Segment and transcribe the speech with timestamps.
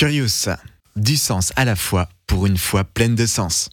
[0.00, 0.48] Curious,
[0.96, 3.68] du sens à la fois pour une foi pleine de sens.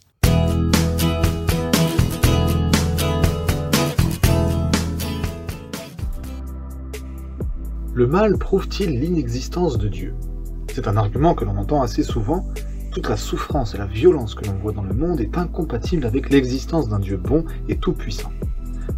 [7.94, 10.14] Le mal prouve-t-il l'inexistence de Dieu?
[10.74, 12.46] C'est un argument que l'on entend assez souvent.
[12.92, 16.28] Toute la souffrance et la violence que l'on voit dans le monde est incompatible avec
[16.28, 18.32] l'existence d'un Dieu bon et tout-puissant.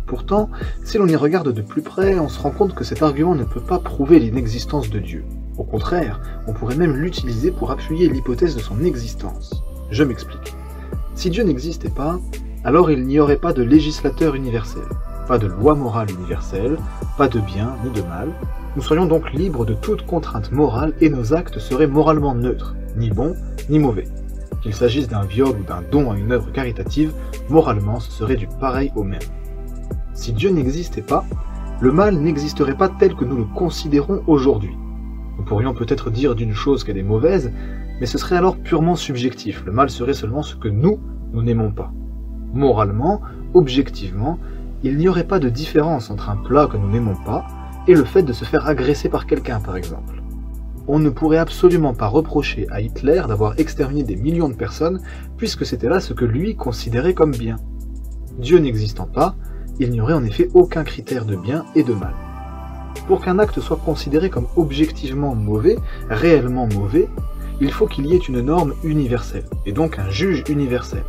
[0.09, 0.51] Pourtant,
[0.83, 3.45] si l'on y regarde de plus près, on se rend compte que cet argument ne
[3.45, 5.25] peut pas prouver l'inexistence de Dieu.
[5.61, 9.63] Au contraire, on pourrait même l'utiliser pour appuyer l'hypothèse de son existence.
[9.91, 10.55] Je m'explique.
[11.15, 12.19] Si Dieu n'existait pas,
[12.65, 14.85] alors il n'y aurait pas de législateur universel,
[15.29, 16.79] pas de loi morale universelle,
[17.19, 18.31] pas de bien ni de mal.
[18.75, 23.11] Nous serions donc libres de toute contrainte morale et nos actes seraient moralement neutres, ni
[23.11, 23.37] bons
[23.69, 24.09] ni mauvais.
[24.63, 27.13] Qu'il s'agisse d'un viol ou d'un don à une œuvre caritative,
[27.51, 29.21] moralement ce serait du pareil au même.
[30.15, 31.27] Si Dieu n'existait pas,
[31.81, 34.75] le mal n'existerait pas tel que nous le considérons aujourd'hui.
[35.51, 37.51] Pourrions peut-être dire d'une chose qu'elle est mauvaise,
[37.99, 39.65] mais ce serait alors purement subjectif.
[39.67, 41.01] Le mal serait seulement ce que nous,
[41.33, 41.93] nous n'aimons pas.
[42.55, 43.21] Moralement,
[43.53, 44.39] objectivement,
[44.85, 47.49] il n'y aurait pas de différence entre un plat que nous n'aimons pas
[47.89, 50.23] et le fait de se faire agresser par quelqu'un, par exemple.
[50.87, 55.01] On ne pourrait absolument pas reprocher à Hitler d'avoir exterminé des millions de personnes,
[55.37, 57.57] puisque c'était là ce que lui considérait comme bien.
[58.39, 59.35] Dieu n'existant pas,
[59.81, 62.15] il n'y aurait en effet aucun critère de bien et de mal.
[63.07, 65.77] Pour qu'un acte soit considéré comme objectivement mauvais,
[66.09, 67.09] réellement mauvais,
[67.61, 71.05] il faut qu'il y ait une norme universelle, et donc un juge universel.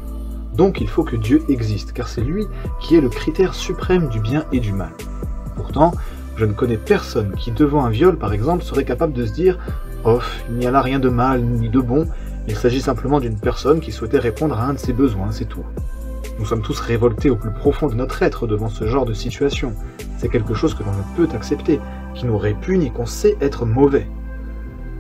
[0.56, 2.46] Donc il faut que Dieu existe, car c'est lui
[2.82, 4.92] qui est le critère suprême du bien et du mal.
[5.56, 5.94] Pourtant,
[6.36, 9.58] je ne connais personne qui, devant un viol par exemple, serait capable de se dire
[10.04, 12.08] Off, il n'y a là rien de mal ni de bon,
[12.48, 15.64] il s'agit simplement d'une personne qui souhaitait répondre à un de ses besoins, c'est tout.
[16.40, 19.74] Nous sommes tous révoltés au plus profond de notre être devant ce genre de situation.
[20.18, 21.80] C'est quelque chose que l'on ne peut accepter,
[22.14, 24.08] qui nous répugne et qu'on sait être mauvais.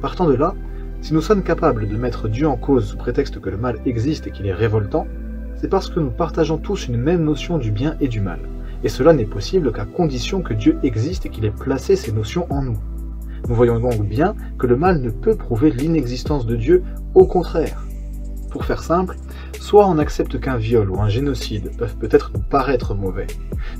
[0.02, 0.55] Partant de là,
[1.02, 4.27] si nous sommes capables de mettre Dieu en cause sous prétexte que le mal existe
[4.27, 5.08] et qu'il est révoltant,
[5.55, 8.39] c'est parce que nous partageons tous une même notion du bien et du mal.
[8.83, 12.48] Et cela n'est possible qu'à condition que Dieu existe et qu'il ait placé ces notions
[12.49, 12.77] en nous.
[13.48, 16.83] Nous voyons donc bien que le mal ne peut prouver l'inexistence de Dieu,
[17.14, 17.83] au contraire.
[18.49, 19.15] Pour faire simple,
[19.60, 23.28] soit on accepte qu'un viol ou un génocide peuvent peut-être nous paraître mauvais,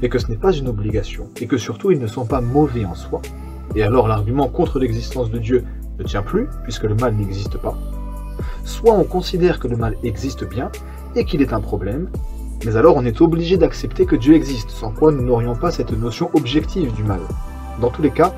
[0.02, 2.86] mais que ce n'est pas une obligation, et que surtout ils ne sont pas mauvais
[2.86, 3.22] en soi.
[3.76, 5.64] Et alors l'argument contre l'existence de Dieu
[6.00, 7.78] ne tient plus, puisque le mal n'existe pas.
[8.64, 10.72] Soit on considère que le mal existe bien,
[11.16, 12.10] et qu'il est un problème,
[12.66, 15.92] mais alors on est obligé d'accepter que Dieu existe, sans quoi nous n'aurions pas cette
[15.92, 17.22] notion objective du mal.
[17.80, 18.34] Dans tous les cas,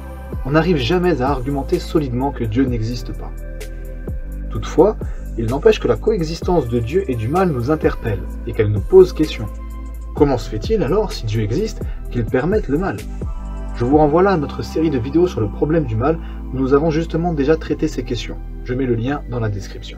[0.46, 3.32] on n'arrive jamais à argumenter solidement que Dieu n'existe pas.
[4.50, 4.98] Toutefois,
[5.38, 8.82] il n'empêche que la coexistence de Dieu et du mal nous interpelle et qu'elle nous
[8.82, 9.48] pose question.
[10.16, 12.98] Comment se fait-il alors, si Dieu existe, qu'il permette le mal?
[13.76, 16.20] Je vous renvoie là à notre série de vidéos sur le problème du mal
[16.54, 18.38] où nous avons justement déjà traité ces questions.
[18.64, 19.98] Je mets le lien dans la description.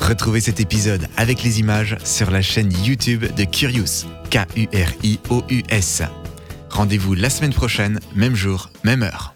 [0.00, 6.02] Retrouvez cet épisode avec les images sur la chaîne YouTube de Curious, K-U-R-I-O-U-S.
[6.70, 9.34] Rendez-vous la semaine prochaine, même jour, même heure.